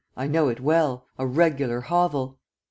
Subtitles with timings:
[0.17, 2.39] "I know it well; a regular hovel."